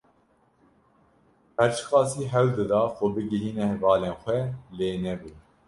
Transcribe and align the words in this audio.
Her 1.57 1.69
çi 1.75 1.83
qasî 1.89 2.23
hewl 2.33 2.49
dida 2.57 2.81
xwe 2.95 3.07
bigihîne 3.15 3.65
hevalên 3.73 4.15
xwe 4.21 4.39
lê 4.77 4.89
nebû. 5.03 5.29